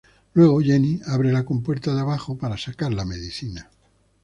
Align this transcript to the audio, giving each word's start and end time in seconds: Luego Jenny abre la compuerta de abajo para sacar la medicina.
Luego 0.33 0.59
Jenny 0.61 0.99
abre 1.05 1.31
la 1.31 1.45
compuerta 1.45 1.93
de 1.93 2.01
abajo 2.01 2.35
para 2.35 2.57
sacar 2.57 2.91
la 2.91 3.05
medicina. 3.05 3.69